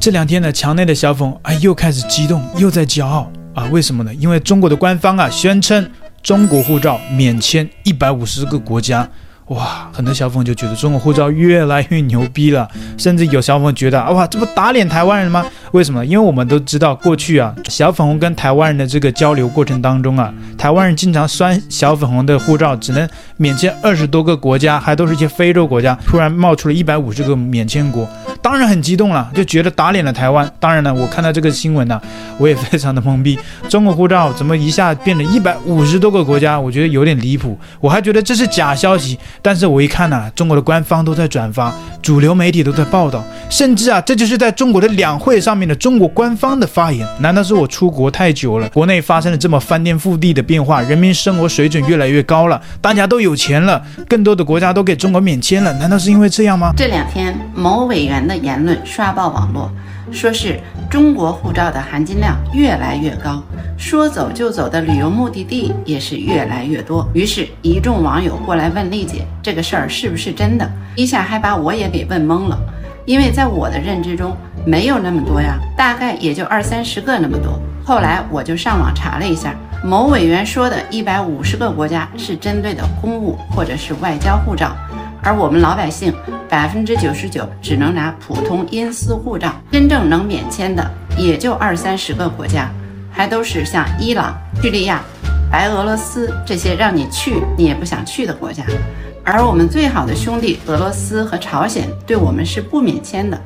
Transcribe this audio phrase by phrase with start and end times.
[0.00, 3.64] 这两天呢，墙内的小粉啊又开始激动，又在骄傲啊！
[3.66, 4.14] 为什么呢？
[4.14, 5.90] 因为中国的官方啊宣称，
[6.22, 9.08] 中国护照免签一百五十个国家。
[9.48, 15.44] 哇，很多小粉就觉得中国护照越来越牛逼了，甚至有小粉觉得，哇，这不打脸台湾人吗？
[15.72, 16.06] 为什么？
[16.06, 23.08] 因为我们都知道，过去啊，小粉红跟台湾人的这个交流过程当中啊，台湾人经常酸小粉红的护照只能
[23.38, 28.08] 免签二十多个国家，还都是一些非洲国家，突然冒出了一百五十个免签国，
[28.42, 30.50] 当然很激动了，就觉得打脸了台湾。
[30.58, 32.00] 当然呢，我看到这个新闻呢、
[32.38, 36.58] 我也非常的懵逼，中国护照怎么一下变成一百五十多个国家？
[36.58, 39.18] 我觉得有点离谱，我还觉得这是假消息。
[39.42, 47.06] 但是我一看呢、中国的官方都在转发，主流媒体都在报道，甚至啊，这就是在中国的两会上面的中国官方的发言。
[47.18, 55.72] 难道是我出国太久了，国内发生了这么翻天覆地的变化，人民生活水准越来越高了，大家都有钱了，更多的国家都给中国免签了？
[55.74, 56.72] 难道是因为这样吗？
[56.76, 59.68] 这两天某委员的言论刷爆网络。
[60.12, 60.58] 说是
[60.88, 63.40] 中国护照的含金量越来越高，
[63.76, 67.08] 说走就走的旅游目的地也是越来越多。
[67.14, 70.68] 于是，一众网友过来问丽姐，这个事儿是不是真的？
[70.96, 72.58] 一下还把我也给问懵了，
[73.04, 74.36] 因为在我的认知中
[74.66, 77.60] 没有那么多呀，大概也就二三十个那么多。
[77.84, 84.74] 后来我就上网查了一下，某委员说的一百五十个国家是针对的公务或者是外交护照。
[85.22, 86.12] 而我们老百姓
[86.48, 92.70] 百分之九十九只能拿普通因私护照，真正能免签的也就二三十个国家，
[93.10, 95.02] 还都是像伊朗、叙利亚、
[95.50, 98.64] 白俄罗斯这些让你去你也不想去的国家。
[99.22, 103.38] 而我们最好的兄弟俄罗斯和朝鲜对我们是不免签的。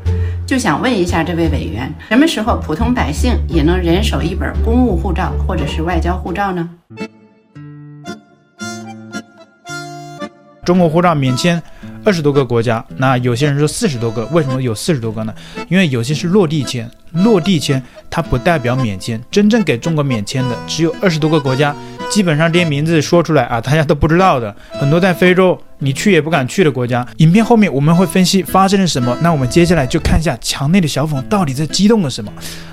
[0.47, 6.69] 就想问一下这位委员，什么时候普通百姓也能人手一本公务护照或者是外交护照呢？
[10.65, 11.63] 中国护照免签
[12.05, 15.35] 二十多个国家，那有些人说四十多个，为什么有四十多个呢？
[15.69, 21.75] 因为有些是落地签，落地签它不代表免签，真正给中国免签的只有二十多个国家，
[22.11, 27.07] 基本上这些名字说出来啊，大家都不知道的，很多在非洲你去也不敢去的国家。
[27.19, 32.33] 影片后面我们会分析发生了什么，那我们接下来就看一下墙内的小粉到底在激动了什么。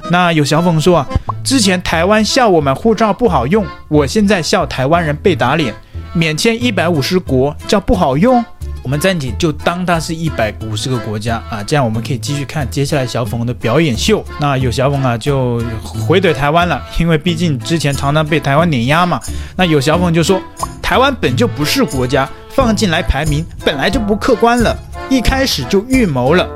[0.09, 1.07] 那有小粉说啊，
[1.43, 5.73] 之前台湾笑我们护照不好用，我现在笑台湾人被打脸。
[6.13, 8.43] 免签一百五十国叫不好用，
[8.83, 14.23] 我们暂且就当它是一百五十个国家啊，这样我们可以继续看接下来小粉红的表演秀。
[14.39, 15.59] 那有小粉啊就
[16.05, 19.19] 回怼台湾了，因为毕竟之前常常被台湾碾压嘛。
[19.55, 20.41] 那有小粉就说，
[20.81, 24.77] 台湾本就不是国家，放进来排名本来就不客观了，
[25.09, 26.47] 一开始就预谋了。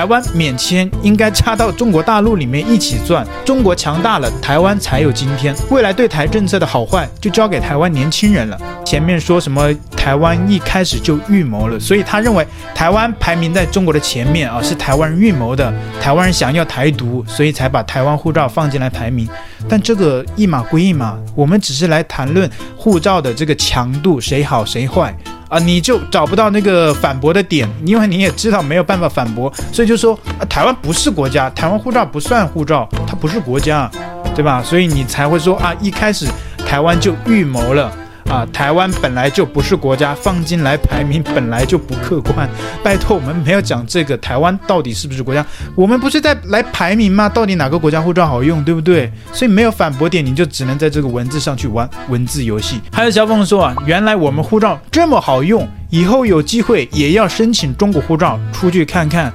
[0.00, 5.54] 台湾免签应该插到中国大陆里面一起转，中国强大了，台湾才有今天。
[5.70, 8.58] 未来对台政策的好坏就交给台湾年轻人了。
[8.82, 15.70] 前面说什么台湾一开始就预谋了，所以他认为台湾排名在中国的前面啊，是台湾预谋的。
[16.00, 19.28] 台湾人想要台独，所以才把台湾护照放进来排名。
[19.68, 25.14] 但这个一码归一码，我们只是来谈论护照的这个强度，谁好谁坏。
[25.50, 33.90] 啊，你就找不到那个反驳的点，因为你也知道没有办法反驳，所以就说啊，台湾不是国家，台湾护照不算护照，它不是国家，
[34.34, 34.62] 对吧？
[34.62, 36.26] 所以你才会说啊，一开始
[36.64, 37.92] 台湾就预谋了。
[38.30, 42.48] 啊，台湾本来就不是国家，放进来排名本来就不客观。
[42.80, 47.28] 拜托，我们没有讲这个台湾到底是不是国家，我们不是在来排名吗？
[47.28, 49.12] 到底哪个国家护照好用，对不对？
[49.32, 52.80] 所以没有反驳点，你就只能在这个文字上去玩文字游戏。
[52.92, 59.32] 还有小凤说啊，原来我们护照这么好用，以后有机会也要申请中国护照出去看看。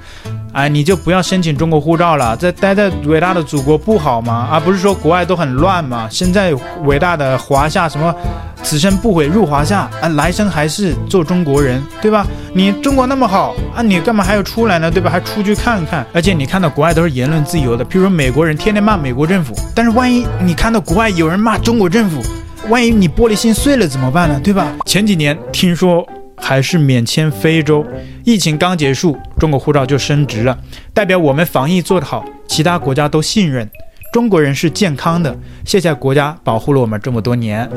[0.56, 4.48] 哎，你就不要申请中国护照了，在待在伟大的祖国不好吗？
[4.50, 6.08] 而、啊、不是说国外都很乱吗？
[6.10, 6.54] 身在
[6.86, 8.16] 伟大的华夏，什么
[8.64, 12.26] 此生不悔入华夏啊，来生还是做中国人，对吧？
[12.54, 14.90] 你中国那么好啊，你干嘛还要出来呢？
[14.90, 15.12] 对吧？
[15.12, 16.08] 还出去看看。
[16.14, 22.22] 而且你看到国外都是言论自由的，譬如说美国人天天骂美国政府，但是万一你看到国外有人骂中国政府，
[22.70, 24.40] 万一你玻璃心碎了怎么办呢？
[24.42, 24.72] 对吧？
[24.86, 26.08] 前几年听说。
[26.48, 27.84] 还是免签非洲，
[28.24, 30.56] 疫情刚结束，中国护照就升值了，
[30.94, 33.68] 代表我们防疫做得好，其他国家都信任
[34.14, 35.36] 中国人是健康的。
[35.66, 37.68] 谢谢国家保护了我们这么多年，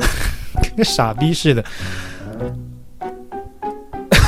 [0.61, 1.65] 跟 个傻逼似的。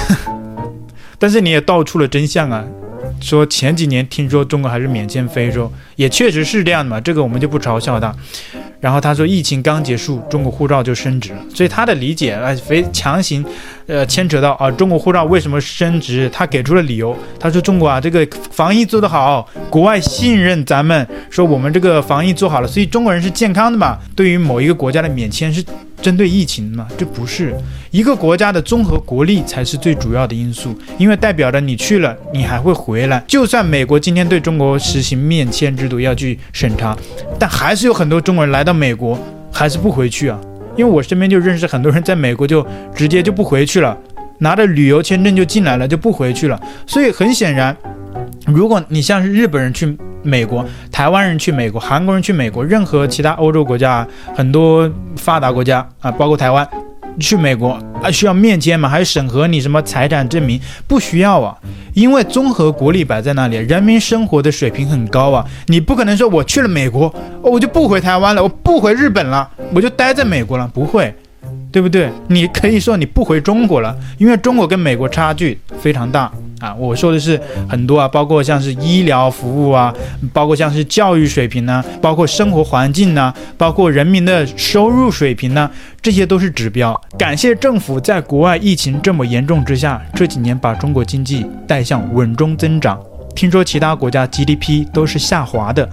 [1.20, 2.66] 但是你也道出了真相啊，
[3.22, 8.14] 说前几年听说中国还是免签非洲，也确实是这样的嘛，这个我们就不嘲笑他。
[8.80, 13.46] 然后他说，疫情刚结束，中国护照就升值了，所以他的理解啊，非强行，
[13.86, 16.28] 呃，牵扯到啊，中国护照为什么升值？
[16.34, 24.00] 他给出了理由，他说中国啊，这个防疫做得好，国外信任咱们，说我们这个防疫做好了，所以中国人是健康的嘛。
[24.16, 25.64] 对于某一个国家的免签是
[26.02, 26.88] 针对疫情吗？
[26.98, 27.56] 这不是
[27.92, 33.24] 一个国家的综合国力才是最主要的因素，因为代表着你去了，你还会回来。
[33.28, 36.98] 就算美国今天对中国实行免签制度要去审查，
[37.40, 39.18] 但还是有很多中国人来到美国
[39.52, 40.40] 还是不回去啊。
[40.78, 42.66] 因为我身边就认识很多人在美国就
[42.96, 43.96] 直接就不回去了，
[44.40, 46.60] 拿着旅游签证就进来了就不回去了。
[46.88, 47.76] 所以很显然，
[48.46, 49.98] 如果你像是日本人去。
[50.24, 56.70] 美国、台湾人去美国，韩国人去美国，任何其他欧洲国家，很多发达国家啊，包括台湾，
[57.20, 57.72] 去美国
[58.04, 58.88] 啊需要面签吗？
[58.88, 60.62] 还是审核你什么财产证明？
[60.86, 61.58] 不需要啊，
[61.96, 67.12] 因为综合国力摆在那里，人民生活的水平很高啊，你不可能说我去了美国，
[67.42, 71.12] 我就不回台湾了，我不回日本了，我就待在美国了，不会。
[71.72, 72.10] 对不对？
[72.28, 76.30] 你可以说你不回中国了，因为中国跟美国差距非常大
[76.62, 76.74] 啊。
[76.76, 77.38] 我说的是
[77.68, 79.94] 很多啊，包括像是医疗服务啊，
[80.32, 85.70] 包括像是教育水平呢，包括生活环境呢，包括人民的收入水平呢，
[86.02, 87.00] 这些都是指标。
[87.18, 93.00] 感谢政府在国外疫情这么严重之下，这几年把中国经济带向稳中增长。
[93.34, 95.90] 听说其他国家 GDP 都是下滑的，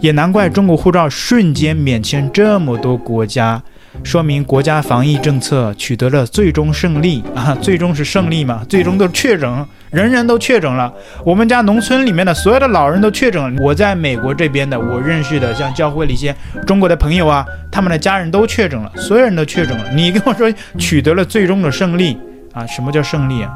[0.00, 3.62] 也难怪中国护照瞬间免签这么多国家。
[4.02, 7.54] 说明国家防疫政策取得了最终胜利啊！
[7.60, 8.64] 最终是胜利嘛？
[8.66, 10.92] 最终都确诊，人人都确诊了。
[11.22, 13.62] 我们家农村里面的所有的老人都确诊了。
[13.62, 16.34] 我在美国这边的，我认识的像教会里一些
[16.66, 19.84] 中国的朋友啊，他们的家人都确诊了，所有人都确诊了。
[19.92, 22.18] 你跟我说取得了最终的胜利
[22.54, 22.66] 啊？
[22.66, 23.50] 什么叫胜利啊？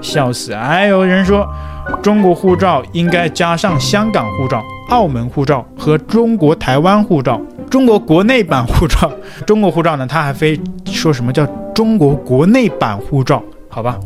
[0.00, 0.54] 笑死！
[0.54, 1.44] 还有人说
[2.00, 7.40] 中国护照应该加上香港护照、澳门护照和中国台湾护照。
[7.68, 9.10] 中国国内版护照，
[9.44, 10.06] 中国护照呢？
[10.06, 13.42] 他还非说什么叫中国国内版护照？
[13.76, 14.00] 好吧，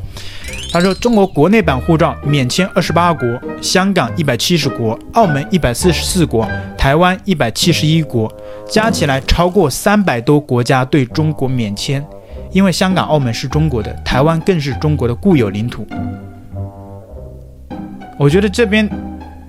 [0.72, 3.25] 他说中国国内版护照免签二十八国，
[3.62, 6.44] 香港一百七十国，澳门一百四十四国，
[6.76, 8.28] 台湾一百七十一国，
[8.69, 12.05] 加起来超过三百多国家对中国免签，
[12.50, 15.87] 因为香港、澳门是中国的，台湾更是中国的固有领土。
[18.19, 18.90] 我觉得这边。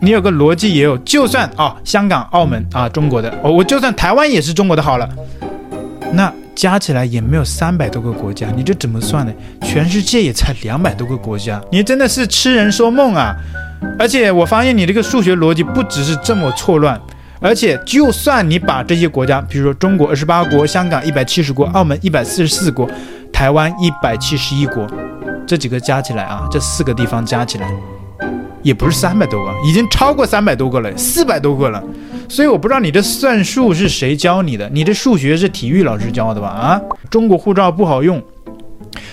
[0.03, 5.07] 你有个逻辑也有，就算啊、哦，香港、澳门啊，中国的，哦，我就算台湾也是中国的好了，
[6.13, 9.31] 那加起来也没有三百多个国家，你这怎么算呢？
[9.61, 13.35] 全世界也才两百多个国家，你真的是痴人说梦啊！
[13.97, 16.99] 而且我发现你这个数学逻辑不只是这么错乱，
[17.39, 22.89] 而且就算你把这些国家，比如说中国二十八国、香港一百七十国、澳门一百四十四国、
[23.31, 24.85] 台湾一百七十一国，
[25.47, 27.71] 这几个加起来啊，这四个地方加起来。
[28.63, 31.83] 也不是三百多个，已经超过三百多个了，四百多个了。
[32.31, 34.69] 所以我不知道你这算术是谁教你的？
[34.69, 36.47] 你这数学是体育老师教的吧？
[36.47, 38.23] 啊，中国护照不好用，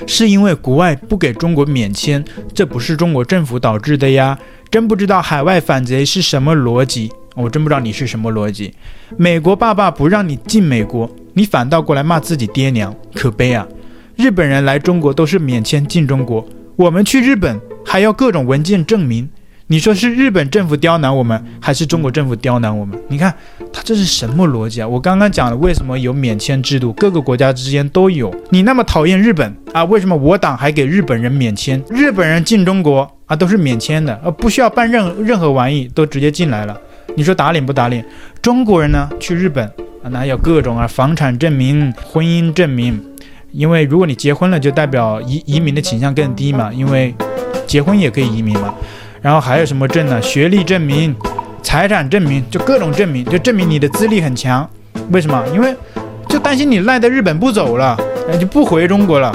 [0.07, 2.25] 是因为国外不给中国免签，
[2.55, 4.39] 这不是中国政府导致的呀。
[4.71, 8.73] 真不知道海外反贼是什么逻辑，我真不知道你是什么逻辑。
[9.17, 13.67] 美国爸爸不让你进美国，你反倒过来骂自己爹娘，可悲啊！
[14.15, 19.29] 日本人来中国都是免签进中国，我们去日本还要各种文件证明。
[19.71, 22.99] 你说是日本政府刁难我们，还是中国政府刁难我们？
[23.09, 23.35] 你看
[23.71, 24.89] 他这是什么逻辑啊？
[24.89, 28.35] 我刚刚讲了为什么有免签制度，各个国家之间都有。
[28.49, 29.85] 你那么讨厌日本啊？
[29.85, 31.83] 为什么我党还给日本人免签？
[31.91, 36.75] 日本人进中国啊都是免签的，呃，不需要办任任何玩意都直接进来了。
[37.15, 38.03] 你说打脸不打脸？
[38.41, 39.67] 中国人呢去日本
[40.03, 42.99] 啊，那有各种啊房产证明、婚姻证明，
[43.53, 47.15] 因为如果你结婚了，就代表移移民的倾向更低嘛，因为
[47.67, 48.75] 结婚也可以移民嘛。
[49.21, 50.21] 然后还有什么证呢？
[50.23, 51.15] 学历证明、
[51.63, 54.69] 财产证明，就各种证明，就证明你的资历很强。
[55.11, 55.43] 为什么？
[55.53, 55.75] 因为
[56.29, 57.97] 就担心你赖在日本不走了，
[58.39, 59.35] 就不回中国了，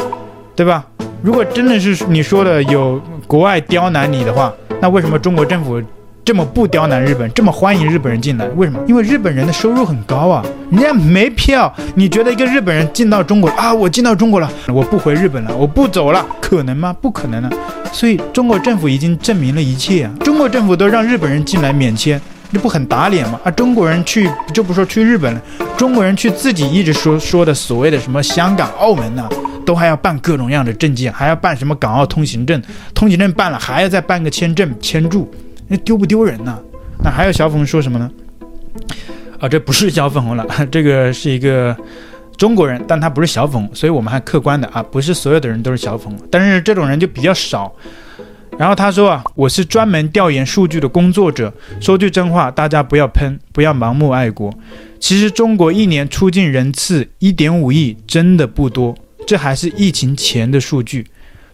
[0.56, 0.86] 对吧？
[1.22, 5.82] 如果真的是你说的有国外刁难你的话，那为什么中国政府？
[6.26, 8.80] 这么不刁难日本，这么欢迎日本人进来，为什么？
[8.88, 11.74] 因为日本人的收入很高啊，人家没票。
[11.96, 16.96] 你觉得一个日本人进到中国啊，我进到中国了，我不回日本了，我不走了，可能吗？
[17.02, 17.50] 不可能啊。
[17.92, 22.20] 所以中国政府已经证明了一切啊，中国政府都让日本人进来免签，
[22.54, 23.38] 这不很打脸吗？
[23.44, 25.42] 啊，中国人去就不说去日本了，
[25.76, 29.30] 中国人去自己一直说说的所谓的什么香港、澳门呢、啊，
[29.66, 32.62] 都还要办各种各样的证件，还要办什么港澳通行证，
[32.94, 35.30] 通行证办了还要再办个签证签注。
[35.74, 36.56] 那丢不丢人呢？
[37.04, 38.08] 那还有小粉红说什么呢？
[39.40, 41.76] 啊，这不是小粉红了， 这个是一个
[42.38, 47.74] 中国人，但他不是小粉红，所以我们还客观的啊，不是所有的人都是小粉红，但是这种人就比较少。
[48.56, 51.52] 然后他说啊，我是专门调研数据的工作者，
[51.82, 54.54] 说句真话，大家不要喷，不要盲目爱国。
[55.00, 61.08] 其实中国一年出境人次一点五亿，真的不多，这还是疫情前的数据。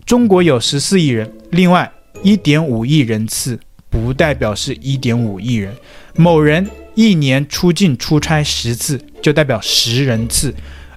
[0.06, 1.90] 中国有十四亿人，另外
[2.22, 3.58] 一点五亿人次。
[3.90, 5.74] 不代表是一点五亿人，
[6.16, 10.54] 某人一年出境出差十次，就代表十人次，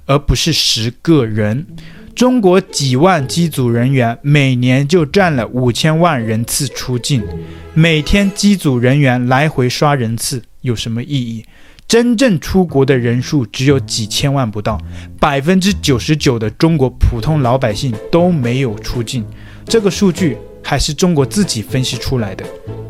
[0.07, 1.67] 而不是十个人。
[2.15, 7.25] 中国几万机组人员每年就占了五千万人次出境，
[7.73, 11.45] 每天机组人员来回刷人次有什么意义？
[11.89, 14.79] 真正出国的人数只有几千万不到，
[15.19, 19.25] 百分之九十九的中国普通老百姓都没有出境，
[19.65, 22.45] 这个数据还是中国自己分析出来的。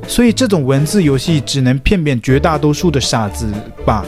[0.06, 3.50] 所以这种文字游戏只能骗骗绝大多数的傻子
[3.86, 4.04] 吧。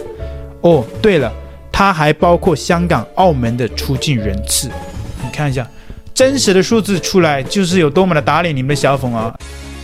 [0.61, 1.33] 哦，对了，
[1.73, 4.71] 它还包括香港、澳门的出境人次。
[5.23, 5.67] 你看一下，
[6.13, 9.35] 真实的数字出来就是有多么的打脸你们的小粉啊！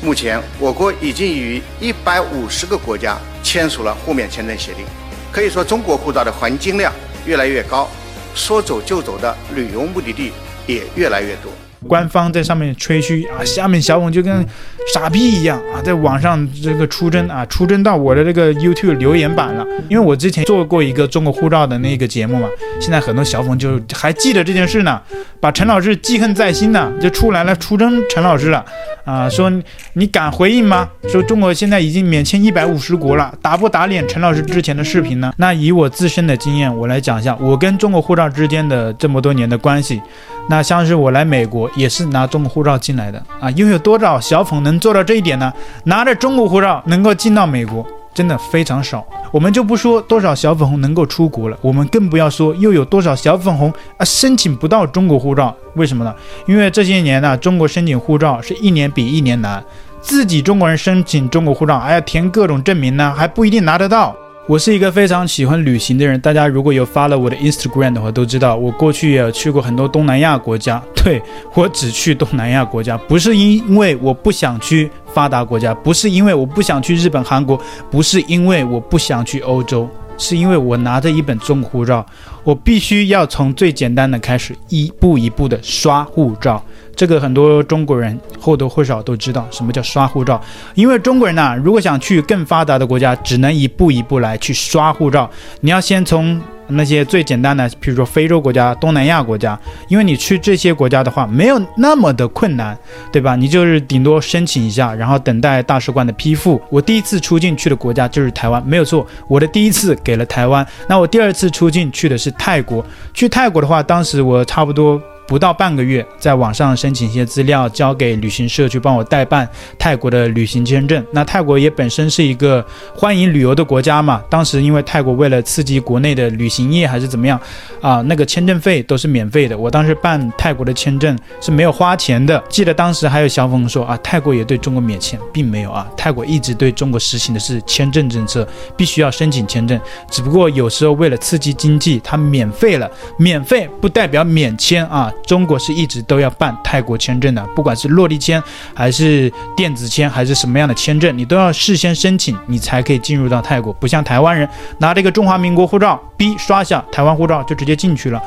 [0.03, 4.85] 目前，我国已经与一百五十个国家签署了互免签证协定，
[5.33, 6.93] 可以说中国护照的含金量
[7.27, 7.89] 越来越高，
[8.35, 10.33] 说走就走的旅游目的地
[10.67, 11.53] 也越来越多。
[11.87, 14.47] 官方在上面吹嘘啊，下面小粉就跟
[14.93, 19.67] 傻逼一样啊，在网上这个出征啊，出征到我的这个 YouTube 留言板了。
[19.89, 22.49] 因为我之前做过一个中国护照的那个节目嘛，
[22.81, 25.01] 现在很多小粉就还记得这件事呢，
[25.41, 28.65] 把陈老师记恨在心呢，就出来了出征陈老师了
[29.05, 29.51] 啊，说
[29.95, 30.89] 你敢回应吗？
[31.09, 35.33] 说中国现在已经免签一百五十国了，打不打脸陈老师之前的视频呢？
[35.39, 40.01] 那以我自身的经验，我来讲一下我跟中国护照之间的这么多年的关系。
[40.51, 45.53] 那像是我来美国也是拿中国护照进来的啊，又有多少小粉能做到这一点呢？
[45.85, 49.07] 拿着中国护照能够进到美国，真的非常少。
[49.31, 55.55] 我们就不说多少小粉红能够出国了，我们更不要说又有多少小粉红啊申请不到中国护照。
[55.77, 56.13] 为什么呢？
[56.49, 59.63] 因为这些年呢，中国申请护照是一年比一年难，
[60.01, 64.17] 自己中国人申请中国护照还要填各种证明呢，还不一定拿得到。
[64.51, 70.83] 我是一个非常喜欢旅行的人，大家如果有发了我的 Instagram 的话，都知道我过去也去过很多东南亚国家。
[70.93, 71.23] 对，
[71.55, 79.89] 我只去东南亚国家，不是因为我不想去发达国家，不是因为我不想去日本、韩国，不是因为我不想去欧洲，
[80.19, 82.05] 是因为我拿着一本中国护照，
[82.45, 86.63] 我必须要从最简单的开始，一步一步的刷护照。
[86.97, 90.41] 这个很多中国人或多或少都知道什么叫刷护照，
[90.75, 95.31] 因为中国人呢，如果想去更发达的国家，只能一步一步来去刷护照。
[95.61, 96.41] 你要先从。
[96.73, 102.79] 那些最简单的，比如说非洲国家、东南亚国家，因为你去这些国家的话，没有那么的困难，
[103.11, 103.35] 对吧？
[103.35, 106.63] 你就是顶多申请一下，然后等待大使馆的批复。
[106.71, 110.65] 我第一次出境去的国家就是台湾，没有错，我的第一次给了台湾。
[110.89, 112.83] 那我第二次出境去的是泰国，
[113.13, 114.99] 去泰国的话，当时我差不多。
[115.31, 121.07] 不到半个月，在网上申请一些资料，交给旅行社去帮我代办泰国的旅行签证。
[121.13, 124.21] 那泰国也本身是一个欢迎旅游的国家嘛。
[124.29, 127.41] 当时因为泰国为了刺激国内的旅行业还是怎么样
[127.81, 129.57] 啊，那个签证费都是免费的。
[129.57, 132.43] 我当时办泰国的签证是没有花钱的。
[132.49, 135.89] 记得当时还有小粉说啊，泰国也对中国免签，并没有啊。
[135.97, 138.45] 泰国一直对中国实行的是签证政策，
[138.77, 139.81] 必须要申请签证。
[140.11, 142.91] 只不过有时候为了刺激经济，它免费了。
[143.17, 145.13] 免费不代表免签啊。
[145.27, 148.43] 中国是一直都要办泰国签证的，不管是落地签
[148.75, 153.73] 还是电子签还是什么样的签证，你都要事先申请，你才可以进入到泰国。
[153.73, 154.49] 不像台湾人
[154.79, 158.21] 拿着一个中华民国护照，哔刷一下台湾护照就直接进去了，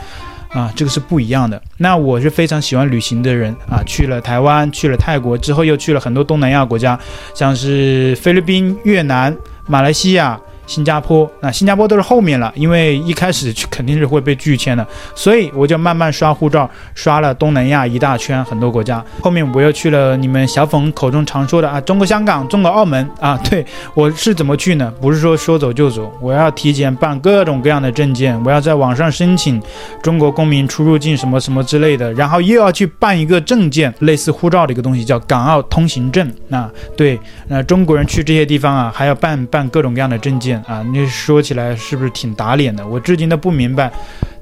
[0.50, 1.62] 啊，这个是不一样的。
[1.78, 6.98] 那我是非常喜欢旅行的人啊，去了台湾，去了泰国之后，又去了很多东南亚国家，
[7.36, 9.36] 像是菲律宾、越南、
[9.68, 10.40] 马来西亚。
[10.66, 19.04] 新加坡，那新加坡都是后面了，因为一开始肯定是会被拒签的，所以我就慢慢刷护照，刷了东南亚一大圈，很多国家。
[19.22, 23.40] 后面我又去了你们小粉口中常说的啊，中国香港、中国澳门啊。
[23.50, 24.92] 对，我是怎么去呢？
[25.02, 29.62] 不是说说走就走，我要提前办各种各样的证件，我要在网上申请
[30.02, 36.32] 中国公民出入境什么什么之类的，然后又要去办一个证件，类似护照的一个东西，叫港澳通行证。
[36.48, 40.53] 那对，那中国人去这些地方啊，还要办办各种各样的证件。
[40.68, 42.86] 啊，那说起来是不是挺打脸的？
[42.86, 43.92] 我至今都不明白，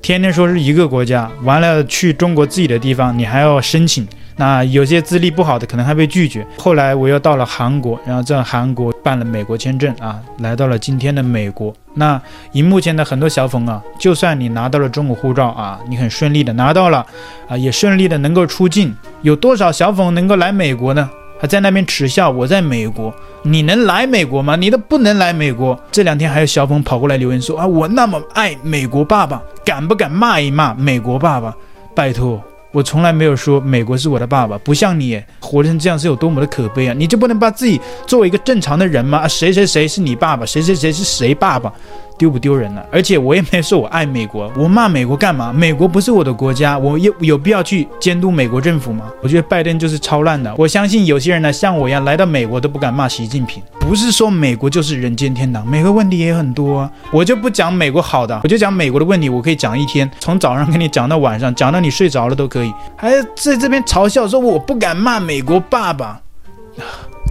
[0.02, 4.08] 天天说是一个国家，完了去中国自己的地方，你还要申请。
[4.38, 6.44] 那有些资历不好的可能还被拒绝。
[6.58, 11.72] 后来我又到了韩国，然后在韩国办了美国签证啊，来到了今天的美国。
[11.94, 12.20] 那
[12.54, 17.06] 荧幕前的很多小粉啊，就算你拿到了中国护照啊，你很顺利的拿到了
[17.48, 21.08] 啊，也顺利的能够出境，有多少小粉能够来美国呢？
[21.42, 24.56] 还在那边耻笑我在美国，你能来美国吗？
[24.56, 25.76] 你都不能来美国。
[25.92, 31.52] 这两天还有小粉跑过来留言说啊，我那么爱美国爸爸，敢不敢骂一骂美国爸爸？
[31.96, 32.40] 拜托，
[32.72, 36.96] 我从来没有说美国是我的爸爸，不像你活成这样是有多么的可悲啊！
[36.98, 39.20] 你就不能把自己作为一个正常的人吗？
[39.20, 40.46] 啊，谁谁谁是你爸爸？
[40.46, 41.72] 谁谁谁是谁爸爸？
[42.18, 42.82] 丢不丢人呢？
[42.92, 45.52] 而且我也没说我爱美国，我骂美国干嘛？
[45.52, 49.06] 美国不是我的国家，我有有必要去监督美国政府吗？
[49.24, 50.54] 我觉得拜登就是超烂的。
[50.56, 53.62] 我相信有些人呢，像我一样来到美国都不敢骂习近平。
[53.80, 56.92] 不是说美国就是人间天堂，美国问题也很多啊。
[57.12, 62.61] 我就不讲美国好的，我就讲美国的问题，我可以讲一天，从早上跟你讲到晚上，讲到你睡着了都可以。
[62.96, 66.22] 还在这边嘲笑说我不敢骂美国爸爸。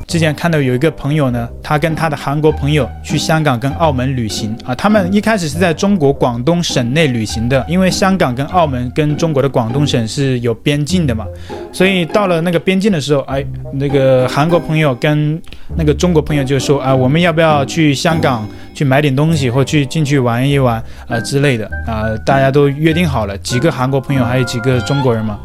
[0.07, 4.57] 之前看到有一个朋友呢，他跟他的韩国朋友去香港跟澳门旅行。
[4.65, 11.25] 啊，他们一开始是在中国广东省内旅行的，因为香港跟澳门跟中国的广东省是有边境的嘛，
[11.73, 13.45] 所以到了那个边境的时候，哎，
[13.75, 15.41] 那个韩国朋友跟
[15.77, 18.49] 那个中国朋友就说啊，我们要不要去香港
[18.81, 25.39] 去买点东西，或去进去玩一玩啊之类的啊，大家都约定好了，几个韩国朋友还有几个中国人嘛。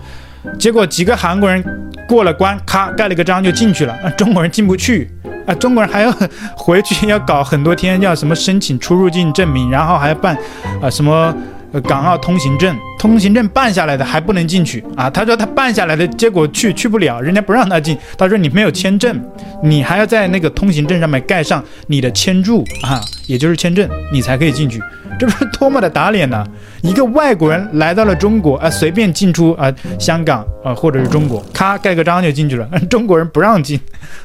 [0.58, 1.62] 结果几个韩国人
[2.08, 5.12] 过了关，咔盖了个章就进去了，啊，中国人进不去，
[5.46, 6.10] 啊，中国人还要
[6.56, 10.38] 回去要搞很多天，要什么申请出入境证明，然后还要办，
[10.82, 11.36] 啊，什么
[11.82, 15.10] 港澳通行证，通行证办下来的还不能进去啊。
[15.10, 17.98] 他说他办下来的，结果去去不了，人家不让他进。
[18.18, 19.20] 他说你没有签证，
[19.64, 24.82] 你还要在那个通行证上面盖上你的签注啊，也就是签证，你才可以进去。
[25.18, 26.46] 这不是多么的打脸呢？
[26.82, 32.68] 一个外国人来到了中国啊，随便进出啊，香港啊，或者是中国，咔盖个章就进去了。
[32.90, 33.80] 中国人不让进，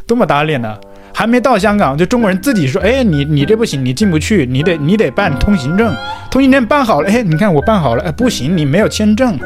[0.05, 0.77] 多么打脸呢？
[1.21, 5.95] 还没到香港，就中国人自己说：“哎，你你这不行，你进不去，你得你得办通行证，
[6.31, 7.11] 通行证办好了。
[7.11, 9.39] 哎，你看我办好了，哎，不行，你没有签证。”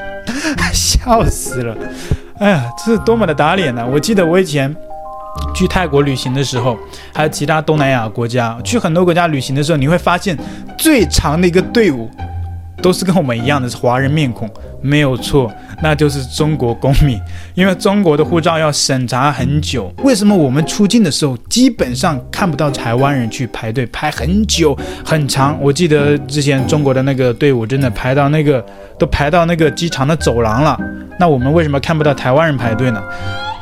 [0.72, 1.76] 笑死了！
[2.38, 3.86] 哎呀，这是多么的打脸呢？
[3.86, 4.74] 我记得我以前。
[5.54, 6.78] 去泰国旅行的时候，
[7.12, 10.34] 还有其他东南亚国家，去很多国家旅行的时候，你会发现
[10.78, 12.10] 最长的一个队伍，
[12.82, 14.48] 都是跟我们一样的是华人面孔，
[14.80, 15.52] 没有错，
[15.82, 17.20] 那就是中国公民。
[17.54, 25.58] 因为中国的护照要审查很久，为什么我们出境的时候基本上看不到台湾人去排队排很久很长？
[25.60, 28.64] 我记得之前中国的那个队伍真的排到那个
[28.98, 30.78] 都排到那个机场的走廊了，
[31.18, 33.02] 那我们为什么看不到台湾人排队呢？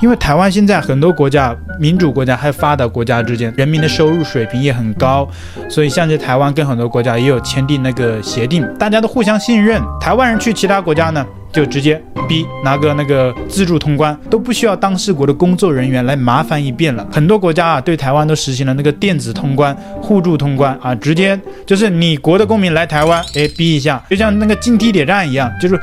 [0.01, 5.29] 因为台湾现在很多国家，民主国家还发达国家之间，人民的收入水平也很高，
[5.69, 9.81] 所以像在台湾跟很多国家也有签订那个协定，大家都互相信任。
[10.01, 17.07] 台湾人去其他国家呢，就直接逼拿个那个自助通关，都不需要当事国的工作人员来麻烦一遍了。
[17.11, 25.81] 很多国家啊，对台湾都实行了那个电子通关、互助通关啊，直接就是你国的公民来台湾，哎，逼一下，就像那个进地铁站一样，就是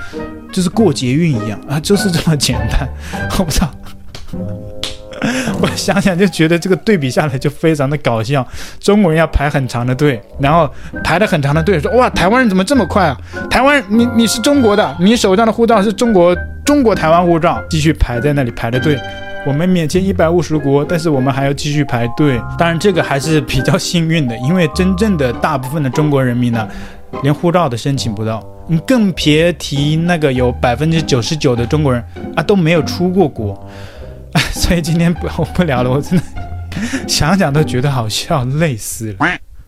[0.51, 2.87] 就是过捷运一样啊，就是这么简单。
[3.39, 3.71] 我不知道。
[5.61, 8.45] 我想想就觉得这个对比下来就非常的搞笑。
[8.79, 10.67] 中国人要排很长的队，然后
[11.03, 13.15] 排的很长的队，说哇，台湾人怎么这么快啊？
[13.49, 18.97] 台湾人，你你是中国的，你手上的护照是中国中国台湾护照，继续排在那里排的队。
[19.45, 22.41] 我们免签一百五十国，但是我们还要继续排队。
[22.57, 26.67] 当然这个还是比较幸运的，因为真正的大部分的中国人民呢，
[27.21, 28.43] 连护照都申请不到。
[28.67, 32.03] 你更别提那个有百分之九十九的中国人
[32.35, 33.67] 啊都没有出过国。
[34.53, 36.23] 所以今天不我不聊了，我真的
[37.07, 39.27] 想想都觉得好笑，累死了。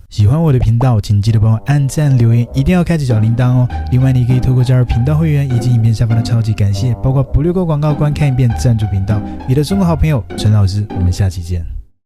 [0.10, 3.68] 喜欢我的频道，请记得帮我按赞、留言，一定要开启小铃铛哦。
[3.92, 9.20] 另外，你可以透过加入频道会员以及影片下方的超级感谢，包括不略过广告、观看一遍赞助频道。
[9.48, 11.83] 你的中国好朋友陈老师，我们下期见。